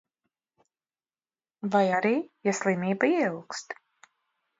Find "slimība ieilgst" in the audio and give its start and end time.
2.61-3.77